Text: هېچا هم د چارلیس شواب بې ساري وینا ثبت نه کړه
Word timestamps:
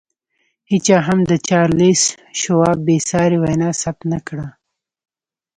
هېچا 0.71 0.97
هم 1.07 1.19
د 1.29 1.31
چارلیس 1.47 2.01
شواب 2.41 2.77
بې 2.87 2.97
ساري 3.09 3.37
وینا 3.43 3.69
ثبت 3.81 4.01
نه 4.11 4.19
کړه 4.27 4.47